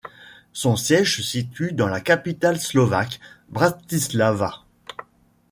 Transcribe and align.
Son 0.51 0.77
siège 0.77 1.17
se 1.17 1.21
situe 1.21 1.73
dans 1.73 1.85
la 1.87 2.01
capitale 2.01 2.59
slovaque, 2.59 3.19
Bratislava. 3.49 4.63